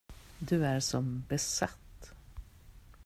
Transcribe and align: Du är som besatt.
Du 0.39 0.63
är 0.65 0.79
som 0.79 1.23
besatt. 1.29 2.13